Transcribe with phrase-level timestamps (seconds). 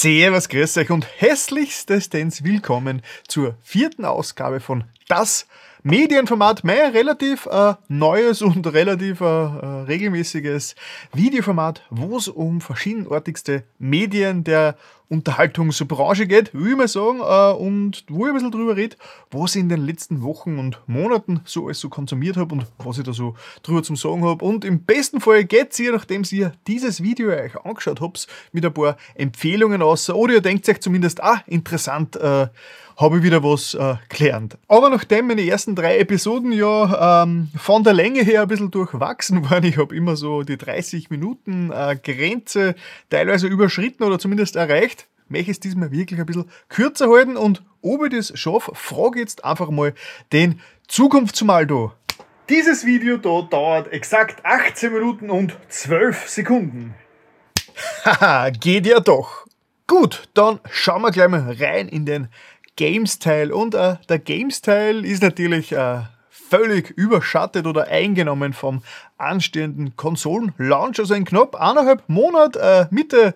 [0.00, 5.48] Servus, grüß euch und hässlichstens willkommen zur vierten Ausgabe von Das
[5.82, 10.76] Medienformat, mein relativ äh, neues und relativ äh, äh regelmäßiges
[11.14, 14.76] Videoformat, wo es um verschiedenartigste Medien der
[15.08, 18.96] Unterhaltungsbranche geht, will ich mal sagen, äh, und wo ich ein bisschen drüber rede,
[19.30, 22.98] was ich in den letzten Wochen und Monaten so alles so konsumiert habe und was
[22.98, 24.44] ich da so drüber zum Sagen habe.
[24.44, 28.66] Und im besten Fall geht es ihr, nachdem ihr dieses Video euch angeschaut habt, mit
[28.66, 32.48] ein paar Empfehlungen aus, oder ihr denkt euch zumindest, ah, interessant, äh,
[32.98, 34.58] habe ich wieder was äh, gelernt.
[34.66, 39.48] Aber nachdem meine ersten drei Episoden ja ähm, von der Länge her ein bisschen durchwachsen
[39.50, 42.74] waren, ich habe immer so die 30 Minuten äh, Grenze
[43.08, 47.62] teilweise überschritten oder zumindest erreicht, möchte ich es diesmal wirklich ein bisschen kürzer halten und
[47.82, 49.94] ob ich das schaffe, frage jetzt einfach mal
[50.32, 51.92] den Zukunftsmaldo.
[52.48, 56.94] Dieses Video da dauert exakt 18 Minuten und 12 Sekunden.
[58.04, 59.46] Haha, geht ja doch.
[59.86, 62.28] Gut, dann schauen wir gleich mal rein in den
[62.78, 63.52] Games-Teil.
[63.52, 68.82] Und äh, der Games-Teil ist natürlich äh, völlig überschattet oder eingenommen vom
[69.18, 71.00] anstehenden Konsolen-Launch.
[71.00, 73.34] Also in knapp eineinhalb Monaten, äh, Mitte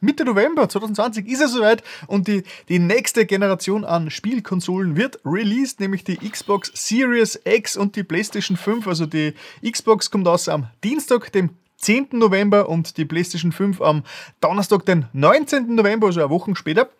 [0.00, 5.80] Mitte November 2020 ist es soweit und die, die nächste Generation an Spielkonsolen wird released,
[5.80, 8.86] nämlich die Xbox Series X und die PlayStation 5.
[8.86, 9.32] Also die
[9.64, 12.08] Xbox kommt aus am Dienstag, dem 10.
[12.12, 14.02] November und die PlayStation 5 am
[14.40, 15.74] Donnerstag, den 19.
[15.74, 16.90] November, also eine Woche später.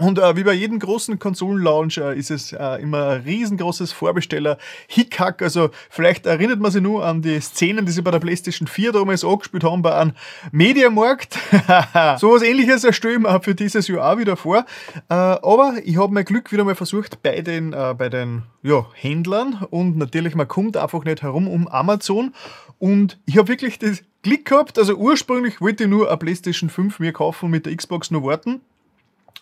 [0.00, 5.42] Und äh, wie bei jedem großen Konsolenlaunch äh, ist es äh, immer ein riesengroßes Vorbesteller-Hickhack.
[5.42, 8.92] Also vielleicht erinnert man sich nur an die Szenen, die sie bei der PlayStation 4
[8.92, 10.12] damals angespielt haben bei einem
[10.52, 11.34] Mediamarkt.
[12.18, 14.64] so was ähnliches erstelle ich mir für dieses Jahr auch wieder vor.
[15.10, 18.86] Äh, aber ich habe mein Glück wieder mal versucht bei den, äh, bei den ja,
[18.94, 22.32] Händlern und natürlich, man kommt einfach nicht herum um Amazon.
[22.78, 26.98] Und ich habe wirklich das Glück gehabt, also ursprünglich wollte ich nur eine PlayStation 5
[27.00, 28.62] mir kaufen und mit der Xbox nur warten.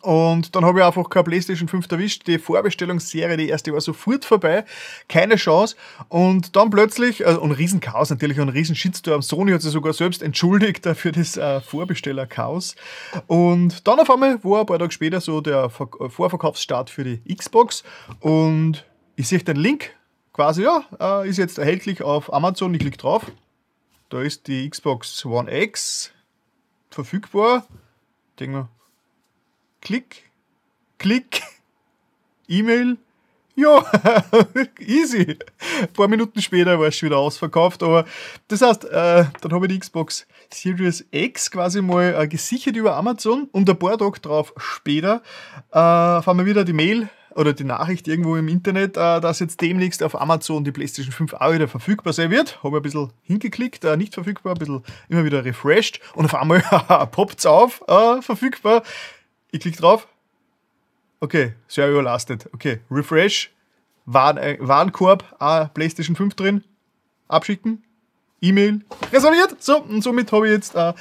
[0.01, 2.27] Und dann habe ich einfach keine PlayStation 5 erwischt.
[2.27, 4.65] Die Vorbestellungsserie, die erste war sofort vorbei.
[5.09, 5.77] Keine Chance.
[6.09, 9.23] Und dann plötzlich, also ein Riesenchaos natürlich, ein riesen Shitstorm.
[9.23, 12.77] Sony hat sich sogar selbst entschuldigt für das äh, Vorbesteller-Chaos.
[13.27, 17.83] Und dann auf einmal war ein paar Tage später so der Vorverkaufsstart für die Xbox.
[18.21, 18.85] Und
[19.17, 19.91] ich sehe den Link
[20.33, 22.73] quasi, ja, äh, ist jetzt erhältlich auf Amazon.
[22.73, 23.27] Ich klicke drauf.
[24.11, 26.13] Da ist die Xbox One X
[26.89, 27.67] verfügbar.
[28.31, 28.69] Ich denke mir,
[29.81, 30.31] Klick,
[30.99, 31.43] Klick,
[32.49, 32.99] E-Mail.
[33.59, 33.85] Ja,
[34.79, 35.37] easy.
[35.83, 37.83] Ein paar Minuten später war es schon wieder ausverkauft.
[37.83, 38.05] Aber
[38.47, 42.95] das heißt, äh, dann habe ich die Xbox Series X quasi mal äh, gesichert über
[42.95, 45.23] Amazon und ein paar Tage drauf später
[45.71, 49.61] äh, fahren wir wieder die Mail oder die Nachricht irgendwo im Internet, äh, dass jetzt
[49.61, 52.63] demnächst auf Amazon die PlayStation 5 auch wieder verfügbar sein wird.
[52.63, 56.61] Habe ein bisschen hingeklickt, äh, nicht verfügbar, ein bisschen immer wieder refreshed und auf einmal
[57.11, 58.83] poppt es auf, äh, verfügbar.
[59.51, 60.09] Ich klicke drauf.
[61.21, 62.49] Okay, sehr überlastet.
[62.53, 63.51] Okay, Refresh.
[64.05, 66.65] Waren, äh, Warenkorb, ah, PlayStation 5 drin.
[67.29, 67.83] Abschicken.
[68.41, 68.81] E-Mail.
[69.13, 69.63] Reserviert.
[69.63, 70.93] So, und somit habe ich jetzt äh,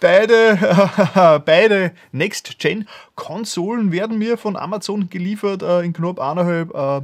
[0.00, 7.02] beide, beide Next-Gen-Konsolen werden mir von Amazon geliefert äh, in knapp eineinhalb äh,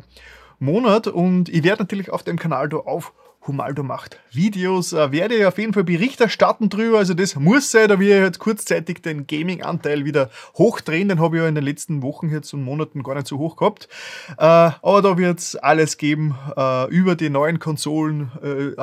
[0.58, 1.06] Monat.
[1.06, 3.12] Und ich werde natürlich auf dem Kanal da auf
[3.46, 7.70] Humaldo macht Videos, äh, werde ich auf jeden Fall Bericht erstatten drüber, also das muss
[7.70, 11.64] sein, da wir jetzt kurzzeitig den Gaming-Anteil wieder hochdrehen, den habe ich ja in den
[11.64, 13.88] letzten Wochen jetzt und Monaten gar nicht so hoch gehabt,
[14.38, 18.80] äh, aber da wird es alles geben äh, über die neuen Konsolen, äh,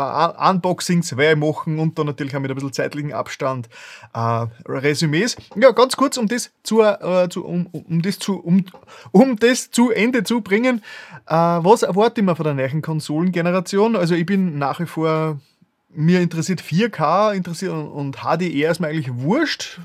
[0.49, 3.69] Unboxings werde ich machen und dann natürlich auch mit ein bisschen zeitlichen Abstand
[4.13, 5.35] äh, Resümees.
[5.55, 8.65] Ja, ganz kurz, um das zu, äh, zu um, um, das zu, um,
[9.11, 10.81] um das zu Ende zu bringen,
[11.25, 13.95] was erwarte ich mir von der neuen Konsolengeneration?
[13.95, 15.39] Also ich bin nach wie vor,
[15.89, 19.79] mir interessiert 4K interessiert und HDR ist mir eigentlich wurscht.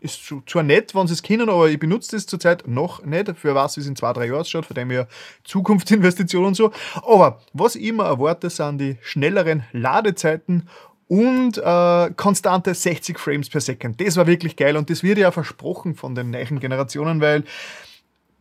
[0.00, 3.36] Ist zwar nett, wenn sie es kennen, aber ich benutze das zurzeit noch nicht.
[3.38, 5.08] Für was es in zwei, drei Jahren ausschaut, von dem her
[5.44, 6.70] Zukunftsinvestitionen und so.
[6.96, 10.68] Aber was ich immer erwarte, sind die schnelleren Ladezeiten
[11.08, 14.00] und äh, konstante 60 Frames per Second.
[14.00, 17.44] Das war wirklich geil und das wird ja versprochen von den neuen Generationen, weil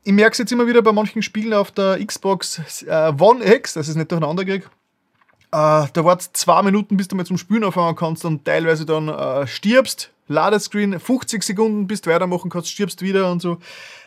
[0.03, 3.73] ich merke es jetzt immer wieder bei manchen Spielen auf der Xbox äh, One X,
[3.73, 4.65] dass ich es nicht durcheinander kriege.
[5.55, 9.07] Äh, da wartet zwei Minuten, bis du mal zum Spielen anfangen kannst und teilweise dann
[9.07, 10.11] äh, stirbst.
[10.27, 13.59] Ladescreen, 50 Sekunden, bis du weitermachen kannst, stirbst wieder und so.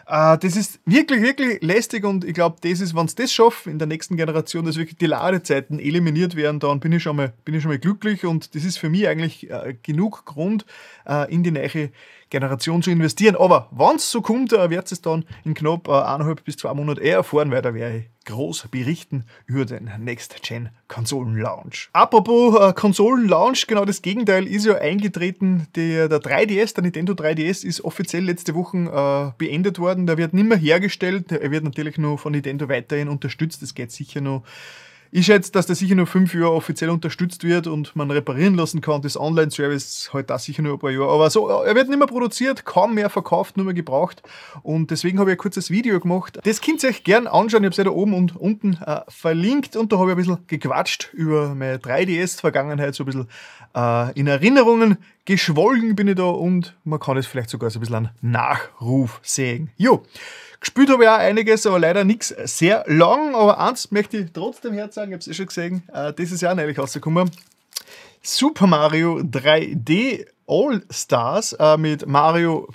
[0.07, 3.73] Äh, das ist wirklich, wirklich lästig und ich glaube, das ist, wenn es das schaffen
[3.73, 7.33] in der nächsten Generation, dass wirklich die Ladezeiten eliminiert werden, dann bin ich schon mal,
[7.47, 9.49] bin ich schon mal glücklich und das ist für mich eigentlich
[9.83, 10.67] genug Grund,
[11.29, 11.91] in die neue
[12.31, 13.37] Generation zu investieren.
[13.37, 16.75] Aber wenn es so kommt, äh, wird es dann in knapp äh, eineinhalb bis zwei
[16.75, 21.89] Monaten eher erfahren, weil da werde ich groß berichten über den Next-Gen-Konsolen-Launch.
[21.95, 25.67] Apropos äh, Konsolen-Launch, genau das Gegenteil ist ja eingetreten.
[25.75, 30.07] Der, der 3DS, der Nintendo 3DS, ist offiziell letzte Woche äh, beendet worden.
[30.07, 31.33] Der wird nicht mehr hergestellt.
[31.33, 33.63] Er wird natürlich nur von Nintendo weiterhin unterstützt.
[33.63, 34.43] Das geht sicher noch
[35.11, 38.81] ich schätze, dass der sicher nur fünf Jahre offiziell unterstützt wird und man reparieren lassen
[38.81, 39.03] kann.
[39.03, 41.11] Das Online-Service halt das sicher nur ein paar Jahre.
[41.11, 44.23] Aber so, er wird nicht mehr produziert, kaum mehr verkauft, nur mehr gebraucht.
[44.63, 46.39] Und deswegen habe ich ein kurzes Video gemacht.
[46.45, 47.63] Das könnt ihr euch gern anschauen.
[47.63, 49.77] Ich habe es ja da oben und unten äh, verlinkt.
[49.77, 53.29] Und da habe ich ein bisschen gequatscht über meine 3DS-Vergangenheit, so ein bisschen
[53.75, 57.81] äh, in Erinnerungen geschwollen bin ich da und man kann es vielleicht sogar so ein
[57.81, 59.71] bisschen einen Nachruf sehen.
[59.77, 60.03] Jo.
[60.61, 63.35] Gespielt habe ich auch einiges, aber leider nichts sehr lang.
[63.35, 66.55] Aber eins möchte ich trotzdem herzagen, ich habe es eh schon gesehen, äh, dieses Jahr
[66.55, 67.31] neulich rausgekommen.
[68.23, 72.69] Super Mario 3D All Stars äh, mit Mario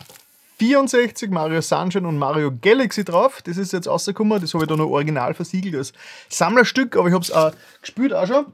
[0.59, 3.41] 64, Mario Sunshine und Mario Galaxy drauf.
[3.43, 4.39] Das ist jetzt rausgekommen.
[4.39, 5.93] Das habe ich da noch original versiegelt als
[6.29, 7.51] Sammlerstück, aber ich habe es auch
[7.81, 8.45] gespielt auch schon.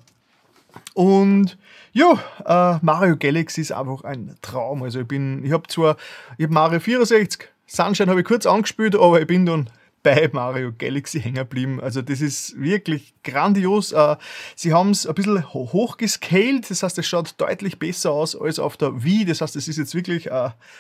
[0.93, 1.57] Und
[1.93, 2.13] ja,
[2.45, 4.81] äh, Mario Galaxy ist einfach ein Traum.
[4.83, 5.97] Also ich bin, ich habe zwar,
[6.37, 9.69] ich habe Mario 64 Sunshine habe ich kurz angespielt, aber ich bin dann
[10.01, 11.80] bei Mario Galaxy hängen geblieben.
[11.80, 13.92] Also das ist wirklich grandios.
[13.92, 14.16] Äh,
[14.56, 18.75] sie haben es ein bisschen hochgescaled, das heißt, es schaut deutlich besser aus als auf
[18.77, 19.25] der Wii.
[19.25, 20.30] Das heißt, es ist jetzt wirklich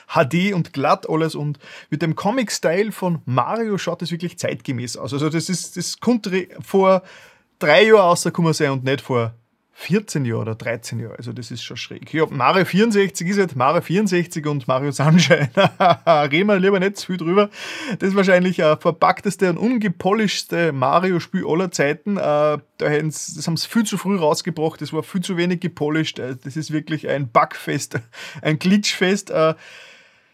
[0.07, 1.59] HD äh, und glatt alles und
[1.91, 5.13] mit dem Comic-Style von Mario schaut es wirklich zeitgemäß aus.
[5.13, 7.03] Also das ist das konnte vor
[7.59, 9.35] drei Jahren rausgekommen sein und nicht vor
[9.79, 11.15] 14 Jahre oder 13 Jahre.
[11.17, 12.13] Also das ist schon schräg.
[12.13, 15.49] Ja, Mario 64 ist halt Mario 64 und Mario Sunshine.
[16.05, 17.49] Reden wir lieber nicht zu viel drüber.
[17.97, 22.17] Das ist wahrscheinlich ein verpackteste und ungepolischte Mario-Spiel aller Zeiten.
[22.17, 24.81] Äh, das haben sie viel zu früh rausgebracht.
[24.81, 26.19] Das war viel zu wenig gepolished.
[26.19, 28.01] Äh, das ist wirklich ein Bugfest,
[28.41, 29.31] ein Glitchfest.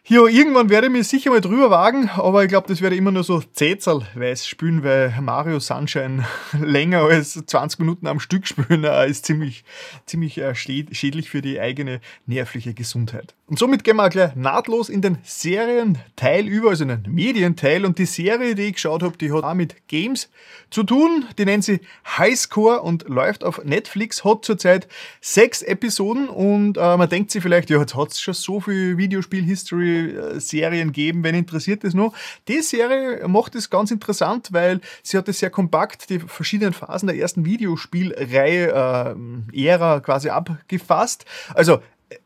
[0.07, 2.99] Hier, irgendwann werde ich mich sicher mal drüber wagen, aber ich glaube, das werde ich
[2.99, 6.23] immer nur so zähzelweise spielen, weil Mario Sunshine
[6.61, 9.63] länger als 20 Minuten am Stück spielen äh, ist ziemlich,
[10.05, 13.33] ziemlich äh, schädlich für die eigene nervliche Gesundheit.
[13.47, 17.85] Und somit gehen wir gleich nahtlos in den Serienteil über, also in den Medienteil.
[17.85, 20.29] Und die Serie, die ich geschaut habe, die hat auch mit Games
[20.71, 21.25] zu tun.
[21.37, 21.79] Die nennt sie
[22.17, 24.87] Highscore und läuft auf Netflix, hat zurzeit
[25.21, 28.97] sechs Episoden und äh, man denkt sich vielleicht, ja, jetzt hat es schon so viel
[28.97, 29.94] Videospiel-History
[30.39, 32.13] Serien geben, wenn interessiert es noch.
[32.47, 37.07] Die Serie macht es ganz interessant, weil sie hat es sehr kompakt, die verschiedenen Phasen
[37.07, 39.15] der ersten Videospielreihe
[39.53, 41.25] äh, Ära quasi abgefasst.
[41.53, 41.79] Also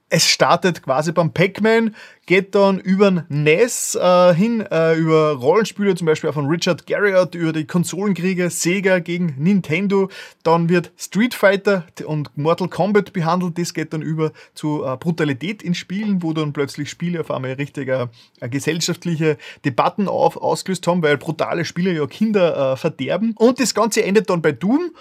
[0.10, 1.96] es startet quasi beim Pac-Man,
[2.26, 7.36] geht dann über NES äh, hin, äh, über Rollenspiele, zum Beispiel auch von Richard Garriott,
[7.36, 10.10] über die Konsolenkriege Sega gegen Nintendo.
[10.44, 13.58] Dann wird Street Fighter und Mortal Kombat behandelt.
[13.58, 17.54] Das geht dann über zu äh, Brutalität in Spielen, wo dann plötzlich Spiele auf einmal
[17.54, 18.10] richtige
[18.40, 23.34] äh, gesellschaftliche Debatten auf, ausgelöst haben, weil brutale Spiele ja Kinder äh, verderben.
[23.38, 24.92] Und das Ganze endet dann bei Doom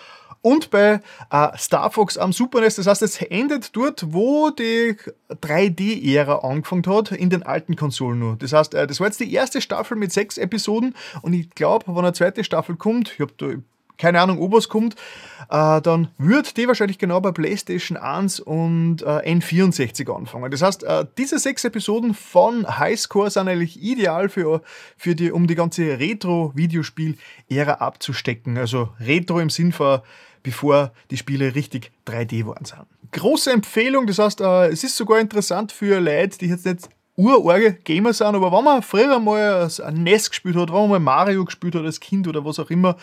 [0.43, 1.01] und bei
[1.31, 2.77] äh, Star Fox am Super NES.
[2.77, 4.97] Das heißt, es endet dort, wo die
[5.31, 8.37] 3D-Ära angefangen hat, in den alten Konsolen nur.
[8.37, 11.87] Das heißt, äh, das war jetzt die erste Staffel mit sechs Episoden und ich glaube,
[11.89, 13.47] wenn eine zweite Staffel kommt, ich habe da
[13.99, 14.95] keine Ahnung, ob was kommt,
[15.51, 20.51] äh, dann wird die wahrscheinlich genau bei PlayStation 1 und äh, N64 anfangen.
[20.51, 24.63] Das heißt, äh, diese sechs Episoden von Highscore sind eigentlich ideal für,
[24.97, 28.57] für die, um die ganze Retro-Videospiel-Ära abzustecken.
[28.57, 30.01] Also Retro im Sinn von
[30.43, 32.87] bevor die Spiele richtig 3D waren sind.
[33.13, 37.73] Große Empfehlung, das heißt, äh, es ist sogar interessant für Leute, die jetzt nicht urorge
[37.83, 41.45] Gamer sind, aber wenn man früher mal ein NES gespielt hat, wenn man mal Mario
[41.45, 42.97] gespielt hat als Kind oder was auch immer,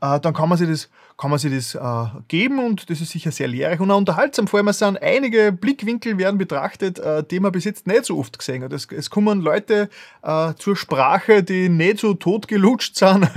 [0.00, 3.10] äh, dann kann man sich das, kann man sich das äh, geben und das ist
[3.10, 4.48] sicher sehr lehrreich und auch unterhaltsam.
[4.48, 8.38] Vor allem sind einige Blickwinkel werden betrachtet, äh, die man bis jetzt nicht so oft
[8.38, 8.72] gesehen hat.
[8.72, 9.90] Es, es kommen Leute
[10.22, 13.28] äh, zur Sprache, die nicht so totgelutscht sind,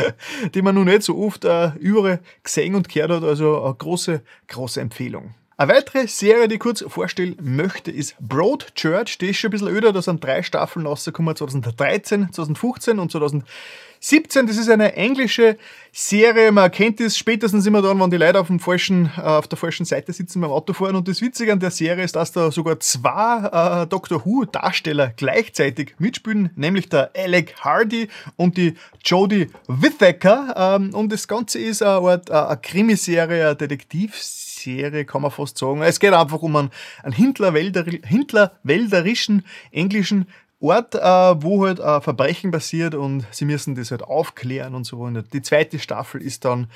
[0.54, 3.24] die man noch nicht so oft äh, überall gesehen und gehört hat.
[3.24, 5.34] Also eine große, große Empfehlung.
[5.60, 9.18] Eine weitere Serie, die ich kurz vorstellen möchte, ist Broadchurch.
[9.18, 14.46] Die ist schon ein bisschen öder, da sind drei Staffeln rausgekommen, 2013, 2015 und 2017.
[14.46, 15.58] Das ist eine englische
[15.92, 19.48] Serie, man kennt es spätestens immer dann, wenn die Leute auf, dem falschen, äh, auf
[19.48, 20.96] der falschen Seite sitzen beim Autofahren.
[20.96, 25.94] Und das Witzige an der Serie ist, dass da sogar zwei äh, Doctor Who-Darsteller gleichzeitig
[25.98, 30.54] mitspielen, nämlich der Alec Hardy und die Jodie Whittaker.
[30.56, 35.58] Ähm, und das Ganze ist eine, Art, eine Krimiserie, eine Detektivserie Serie, kann man fast
[35.58, 35.82] sagen.
[35.82, 36.70] Es geht einfach um einen,
[37.02, 40.26] einen Hintlerwälderischen englischen
[40.60, 44.98] Ort, äh, wo halt ein Verbrechen passiert und sie müssen das halt aufklären und so.
[44.98, 46.68] Und die zweite Staffel ist dann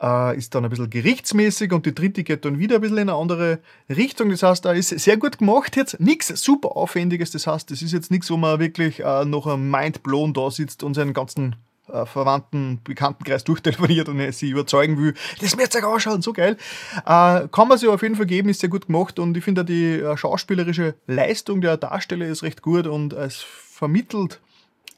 [0.00, 3.08] äh, ist dann ein bisschen gerichtsmäßig und die dritte geht dann wieder ein bisschen in
[3.08, 4.30] eine andere Richtung.
[4.30, 6.00] Das heißt, da ist sehr gut gemacht jetzt.
[6.00, 7.30] Nichts super Aufwendiges.
[7.30, 10.82] Das heißt, das ist jetzt nichts, wo man wirklich äh, noch ein Mindblown da sitzt
[10.82, 11.56] und seinen ganzen
[11.92, 16.56] äh, Verwandten, Bekanntenkreis durchtelefoniert und sie überzeugen will, das ihr euch anschauen, so geil.
[17.04, 19.64] Äh, kann man sich auf jeden Fall geben, ist sehr gut gemacht und ich finde
[19.64, 24.40] die äh, schauspielerische Leistung der Darsteller ist recht gut und es vermittelt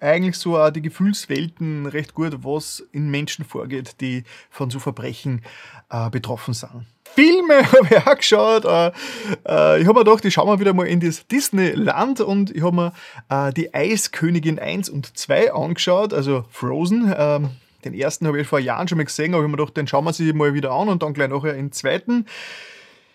[0.00, 5.42] eigentlich so auch die Gefühlswelten recht gut, was in Menschen vorgeht, die von so Verbrechen
[5.90, 6.86] äh, betroffen sind.
[7.14, 8.64] Filme habe ich auch geschaut.
[8.64, 8.86] Äh,
[9.46, 12.62] äh, ich habe mir gedacht, ich schaue mal wieder mal in das Disneyland und ich
[12.62, 12.92] habe mir
[13.28, 17.12] äh, die Eiskönigin 1 und 2 angeschaut, also Frozen.
[17.16, 17.50] Ähm,
[17.84, 19.86] den ersten habe ich vor Jahren schon mal gesehen, aber ich habe mir gedacht, den
[19.86, 22.26] schauen wir sich mal wieder an und dann gleich nachher den zweiten.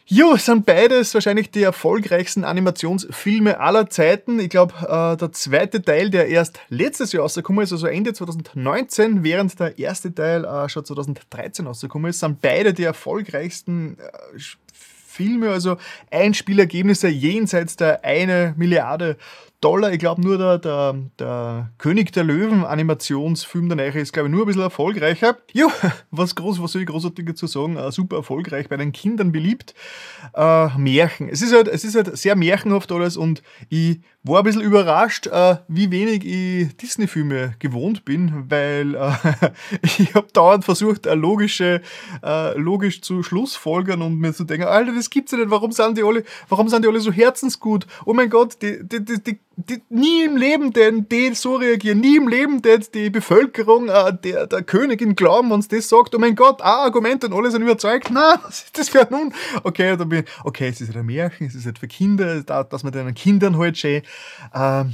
[0.05, 4.38] Jo, sind beides wahrscheinlich die erfolgreichsten Animationsfilme aller Zeiten.
[4.39, 9.24] Ich glaube, äh, der zweite Teil, der erst letztes Jahr rausgekommen ist, also Ende 2019,
[9.24, 14.39] während der erste Teil äh, schon 2013 rausgekommen ist, sind beide die erfolgreichsten äh,
[14.74, 15.77] Filme, also
[16.12, 19.15] Einspielergebnisse jenseits der eine Milliarde
[19.63, 19.93] Dollar.
[19.93, 24.34] Ich glaube nur der, der, der, König der Löwen Animationsfilm der Neue ist, glaube ich,
[24.34, 25.38] nur ein bisschen erfolgreicher.
[25.53, 25.72] Jo,
[26.12, 27.77] was groß, was soll ich großartig dazu sagen?
[27.77, 29.74] Uh, super erfolgreich, bei den Kindern beliebt.
[30.38, 31.29] Uh, Märchen.
[31.29, 35.27] Es ist, halt, es ist halt sehr märchenhaft alles und ich war ein bisschen überrascht,
[35.27, 38.96] uh, wie wenig ich Disney-Filme gewohnt bin, weil
[39.82, 41.82] ich habe dauernd versucht, logische,
[42.55, 46.03] logisch zu schlussfolgern und mir zu denken, Alter, das gibt's ja nicht, warum sind die
[46.03, 47.86] alle, warum sind die alle so herzensgut?
[48.05, 52.00] Oh mein Gott, die, die, die, die die, nie im Leben denn die so reagieren,
[52.00, 56.15] nie im Leben denn die Bevölkerung äh, der, der Königin glauben, wenn sie das sagt,
[56.15, 59.33] oh mein Gott, ein Argument und alle sind überzeugt, na, was ist das für nun?
[59.63, 62.41] Okay, dann bin ich, okay, es ist halt ein Märchen, es ist halt für Kinder,
[62.43, 64.01] dass man den Kindern halt schön
[64.53, 64.86] äh,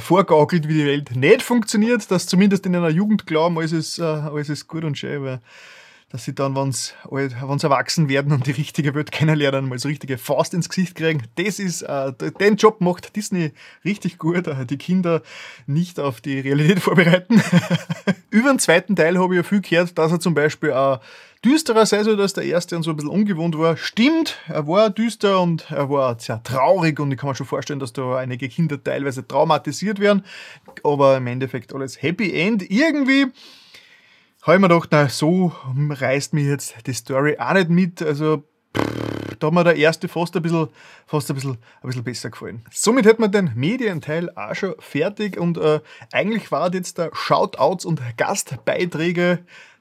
[0.00, 4.02] vorgaukelt, wie die Welt nicht funktioniert, dass zumindest in einer Jugend glauben, alles ist, äh,
[4.02, 5.40] alles ist gut und schön, weil
[6.10, 10.18] dass sie dann, wenn sie erwachsen werden und die richtige Welt kennenlernen, mal so richtige
[10.18, 11.22] Faust ins Gesicht kriegen.
[11.36, 13.52] Das ist, äh, den Job macht Disney
[13.84, 15.22] richtig gut, äh, die Kinder
[15.66, 17.40] nicht auf die Realität vorbereiten.
[18.30, 21.00] Über den zweiten Teil habe ich ja viel gehört, dass er zum Beispiel auch
[21.44, 23.76] düsterer sei so, dass der erste und so ein bisschen ungewohnt war.
[23.76, 27.78] Stimmt, er war düster und er war sehr traurig und ich kann mir schon vorstellen,
[27.80, 30.24] dass da einige Kinder teilweise traumatisiert werden,
[30.82, 32.68] aber im Endeffekt alles Happy End.
[32.68, 33.26] Irgendwie
[34.42, 38.02] habe ich mir gedacht, na, so reißt mich jetzt die Story auch nicht mit.
[38.02, 38.44] Also,
[38.76, 40.68] pff, da hat mir der erste fast ein bisschen,
[41.06, 42.64] fast ein bisschen, ein bisschen besser gefallen.
[42.70, 45.80] Somit hätten wir den Medienteil auch schon fertig und äh,
[46.12, 49.40] eigentlich war jetzt der Shoutouts und Gastbeiträge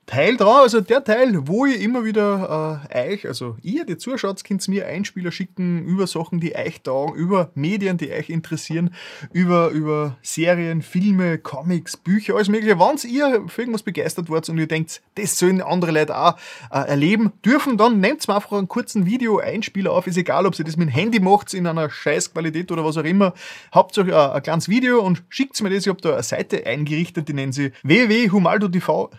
[0.09, 4.43] Teil dran, also der Teil, wo ihr immer wieder äh, euch, also ihr, die zuschaut,
[4.43, 8.89] könnt mir Einspieler schicken über Sachen, die euch taugen, über Medien, die euch interessieren,
[9.33, 12.79] über, über Serien, Filme, Comics, Bücher, alles mögliche.
[12.79, 16.37] Wenn ihr für irgendwas begeistert wart und ihr denkt, das sollen andere Leute auch
[16.71, 20.07] äh, erleben dürfen, dann nehmt mir einfach einen kurzen Video-Einspieler auf.
[20.07, 23.03] Ist egal, ob ihr das mit dem Handy macht, in einer Scheißqualität oder was auch
[23.03, 23.35] immer.
[23.71, 25.83] Habt euch äh, ein kleines Video und schickt mir das.
[25.83, 29.11] Ich habe da eine Seite eingerichtet, die nennen sie www.humaldo.tv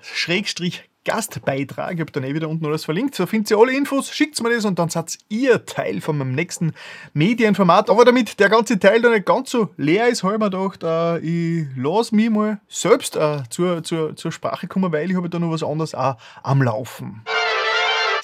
[1.04, 1.94] Gastbeitrag.
[1.94, 3.14] Ich habe dann eh wieder unten alles verlinkt.
[3.14, 6.34] So findet ihr alle Infos, schickt mir das und dann seid ihr Teil von meinem
[6.34, 6.72] nächsten
[7.14, 7.88] Medienformat.
[7.90, 10.82] Aber damit der ganze Teil dann nicht ganz so leer ist, habe ich mir gedacht,
[10.82, 15.30] äh, ich lasse mich mal selbst äh, zur, zur, zur Sprache kommen, weil ich habe
[15.30, 17.22] da noch was anderes auch am Laufen.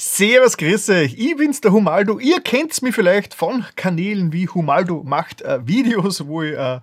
[0.08, 1.14] Servus, grüß euch.
[1.18, 2.20] Ich bin's, der Humaldo.
[2.20, 6.78] Ihr kennt's mich vielleicht von Kanälen wie Humaldo macht äh, Videos, wo ich äh,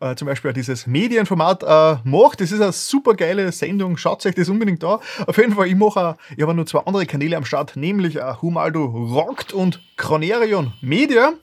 [0.00, 2.36] äh, zum Beispiel dieses Medienformat äh, mache.
[2.38, 3.96] Das ist eine super geile Sendung.
[3.96, 4.98] Schaut euch das unbedingt an.
[5.26, 8.34] Auf jeden Fall, ich mache, ich habe noch zwei andere Kanäle am Start, nämlich äh,
[8.42, 11.34] Humaldo Rockt und Chronerion Media.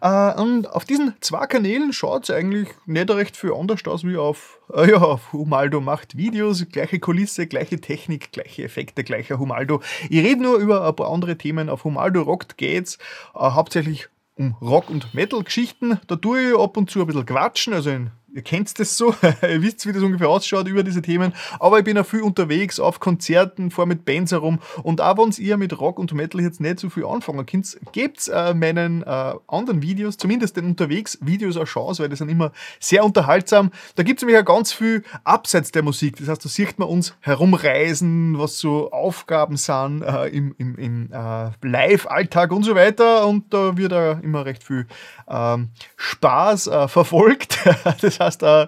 [0.00, 4.16] Äh, und auf diesen zwei Kanälen schaut es eigentlich nicht recht viel anders aus wie
[4.16, 9.82] auf, äh, ja, auf Humaldo macht Videos, gleiche Kulisse, gleiche Technik, gleiche Effekte, gleicher Humaldo.
[10.08, 11.68] Ich rede nur über ein paar andere Themen.
[11.68, 12.98] Auf Humaldo Rockt geht's
[13.34, 16.00] äh, hauptsächlich um Rock- und Metal-Geschichten.
[16.06, 19.14] Da tue ich ab und zu ein bisschen quatschen, also in ihr kennt das so,
[19.42, 22.80] ihr wisst, wie das ungefähr ausschaut über diese Themen, aber ich bin auch viel unterwegs,
[22.80, 24.58] auf Konzerten, vor mit Bands herum.
[24.82, 28.28] Und auch wenn ihr mit Rock und Metal jetzt nicht so viel anfangen könnt, gebt
[28.28, 33.04] äh, meinen äh, anderen Videos, zumindest den Unterwegs-Videos eine Chance, weil die sind immer sehr
[33.04, 33.70] unterhaltsam.
[33.94, 36.88] Da gibt es nämlich auch ganz viel abseits der Musik, das heißt, da sieht man
[36.88, 43.26] uns herumreisen, was so Aufgaben sind äh, im, im, im äh, Live-Alltag und so weiter.
[43.26, 44.86] Und da wird auch immer recht viel
[45.28, 47.58] ähm, Spaß äh, verfolgt.
[48.00, 48.66] das heißt, äh,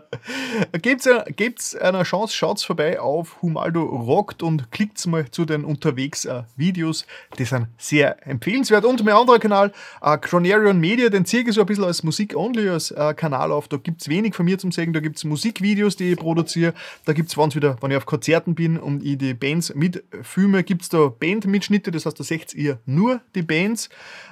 [0.80, 6.24] gebt's, gebt's einer Chance, schaut's vorbei auf Humaldo Rockt und klickt's mal zu den unterwegs
[6.24, 7.06] äh, Videos.
[7.38, 8.84] Die sind sehr empfehlenswert.
[8.84, 12.68] Und mein anderer Kanal, äh, Cronarion Media, den ziehe ich so ein bisschen als Musik-only
[12.68, 13.68] als äh, Kanal auf.
[13.68, 14.92] Da gibt's wenig von mir zum sagen.
[14.92, 16.74] Da gibt's Musikvideos, die ich produziere.
[17.04, 20.88] Da gibt's, wenn's wieder, wenn ich auf Konzerten bin und ich die Bands mitfilme, gibt's
[20.88, 21.90] da Bandmitschnitte.
[21.90, 23.88] Das heißt, da seht ihr nur die Bands.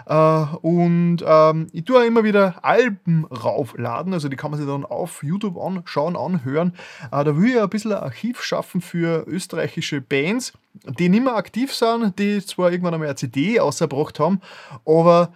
[0.07, 0.15] Äh,
[0.63, 4.13] und ähm, ich tue auch immer wieder Alben raufladen.
[4.13, 6.75] Also die kann man sich dann auf YouTube anschauen, anhören.
[7.11, 10.53] Äh, da will ich ein bisschen ein Archiv schaffen für österreichische Bands,
[10.85, 14.41] die nicht mehr aktiv sind, die zwar irgendwann einmal eine CD ausgebracht haben,
[14.87, 15.33] aber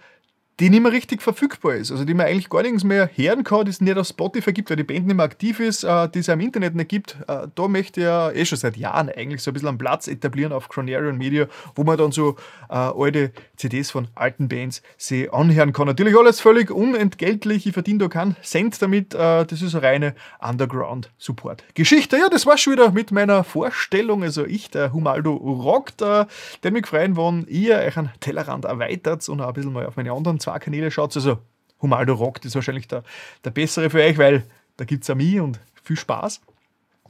[0.59, 1.91] die nicht mehr richtig verfügbar ist.
[1.91, 4.69] Also die man eigentlich gar nichts mehr hören kann, die es nicht auf Spotify gibt,
[4.69, 7.17] weil die Band nicht mehr aktiv ist, äh, die es im Internet nicht gibt.
[7.27, 10.07] Äh, da möchte ich ja eh schon seit Jahren eigentlich so ein bisschen einen Platz
[10.07, 12.35] etablieren auf Cronarian Media, wo man dann so
[12.69, 15.87] äh, alte CDs von alten Bands sich anhören kann.
[15.87, 19.13] Natürlich alles völlig unentgeltlich, ich verdiene da keinen Cent damit.
[19.13, 22.17] Das ist eine reine Underground-Support-Geschichte.
[22.17, 24.23] Ja, das war schon wieder mit meiner Vorstellung.
[24.23, 26.25] Also ich, der Humaldo rockt, äh,
[26.63, 30.11] der mich freuen, wenn ihr einen Tellerrand erweitert und auch ein bisschen mal auf meine
[30.11, 31.39] anderen zwei Kanäle schaut, also
[31.81, 33.03] Humaldo Rockt ist wahrscheinlich der,
[33.43, 34.45] der bessere für euch, weil
[34.77, 36.41] da gibt es auch mich und viel Spaß.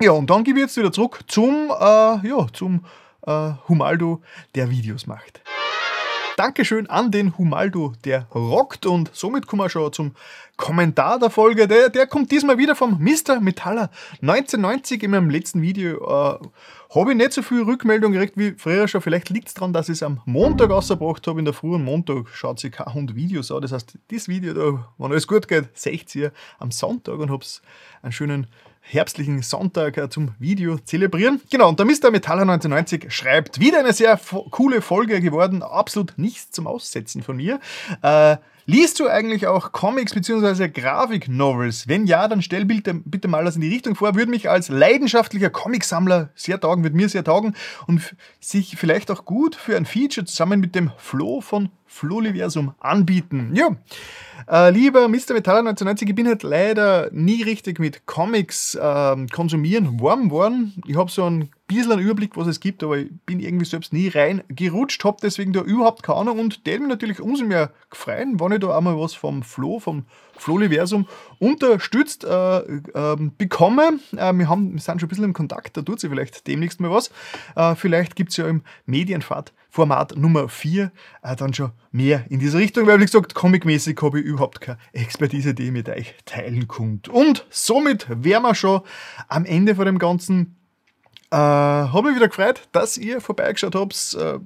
[0.01, 2.83] Ja, und dann gebe ich jetzt wieder zurück zum, äh, ja, zum
[3.27, 4.21] äh, Humaldo,
[4.55, 5.41] der Videos macht.
[6.37, 10.11] Dankeschön an den Humaldo, der rockt und somit kommen wir schon zum
[10.55, 11.67] Kommentar der Folge.
[11.67, 13.39] Der, der kommt diesmal wieder vom Mr.
[13.39, 13.89] Metaller
[14.21, 15.97] 1990 in meinem letzten Video.
[15.97, 16.47] Äh,
[16.93, 19.01] habe ich nicht so viel Rückmeldung gekriegt wie früher schon.
[19.01, 21.39] Vielleicht liegt es daran, dass ich es am Montag ausgebracht habe.
[21.39, 23.63] In der frühen Montag schaut sich kein Hund Videos an.
[23.63, 27.63] Das heißt, das Video, da, wenn alles gut geht, seht ihr am Sonntag und hab's
[28.03, 28.45] einen schönen
[28.89, 31.41] herbstlichen Sonntag äh, zum Video zelebrieren.
[31.49, 32.11] Genau, und der Mr.
[32.11, 34.19] Metaller 1990 schreibt, wieder eine sehr
[34.51, 37.59] coole Folge geworden, absolut nichts zum Aussetzen von mir.
[38.01, 38.37] Äh,
[38.69, 40.67] Liest du eigentlich auch Comics bzw.
[40.67, 41.87] Grafik-Novels?
[41.87, 44.15] Wenn ja, dann stell bitte, bitte mal das in die Richtung vor.
[44.15, 47.55] Würde mich als leidenschaftlicher Comicsammler sehr taugen, würde mir sehr taugen
[47.87, 53.53] und sich vielleicht auch gut für ein Feature zusammen mit dem Flo von Floliversum anbieten.
[53.55, 53.69] Ja,
[54.51, 55.33] äh, lieber Mr.
[55.33, 60.73] Metaller 1990, ich bin halt leider nie richtig mit Comics äh, konsumieren warm geworden.
[60.85, 63.93] Ich habe so ein bisschen einen Überblick, was es gibt, aber ich bin irgendwie selbst
[63.93, 68.27] nie reingerutscht, habe deswegen da überhaupt keine Ahnung und der mich natürlich umso mehr gefreut,
[68.33, 70.05] wenn ich da einmal was vom Flo, vom
[70.37, 71.07] Floliversum
[71.39, 73.99] unterstützt äh, äh, bekomme.
[74.15, 76.79] Äh, wir, haben, wir sind schon ein bisschen im Kontakt, da tut sich vielleicht demnächst
[76.79, 77.11] mal was.
[77.55, 82.39] Äh, vielleicht gibt es ja im Medienfahrt Format Nummer 4 äh, dann schon mehr in
[82.39, 86.15] diese Richtung, weil wie gesagt, comicmäßig habe ich überhaupt keine Expertise, die ich mit euch
[86.25, 87.11] teilen konnte.
[87.11, 88.81] Und somit wären wir schon
[89.27, 90.53] am Ende von dem Ganzen.
[91.29, 94.17] Äh, habe mich wieder gefreut, dass ihr vorbeigeschaut habt.
[94.19, 94.39] Äh,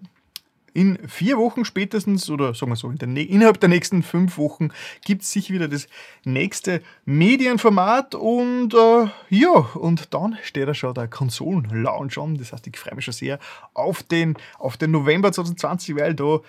[0.74, 4.70] in vier Wochen spätestens, oder sagen wir so, in der, innerhalb der nächsten fünf Wochen
[5.04, 5.88] gibt es sicher wieder das
[6.24, 12.38] nächste Medienformat und äh, ja, und dann steht da schon der Konsolen-Launch an.
[12.38, 13.40] Das heißt, ich freue mich schon sehr
[13.74, 16.40] auf den, auf den November 2020, weil da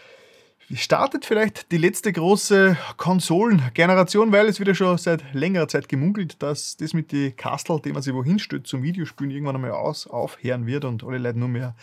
[0.75, 6.77] startet vielleicht die letzte große Konsolengeneration, weil es wieder schon seit längerer Zeit gemunkelt, dass
[6.77, 10.67] das mit den Kastel, die man sich wohin stellt zum Videospielen, irgendwann einmal aus, aufhören
[10.67, 11.75] wird und alle Leute nur mehr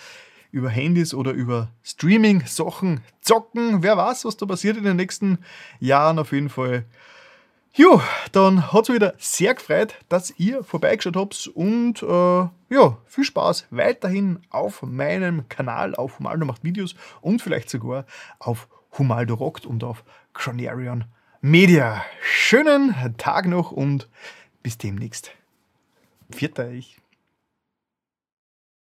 [0.52, 3.84] über Handys oder über Streaming-Sachen zocken.
[3.84, 5.39] Wer weiß, was da passiert in den nächsten
[5.80, 6.86] Jahren auf jeden Fall.
[7.73, 8.01] Jo,
[8.32, 12.05] dann hat es wieder sehr gefreut, dass ihr vorbeigeschaut habt und äh,
[12.73, 18.05] ja, viel Spaß weiterhin auf meinem Kanal, auf Humaldo macht Videos und vielleicht sogar
[18.39, 20.03] auf Humaldo rockt und auf
[20.34, 21.05] Cronarion
[21.41, 22.03] Media.
[22.21, 24.10] Schönen Tag noch und
[24.63, 25.32] bis demnächst.
[26.32, 26.99] Vierter ich.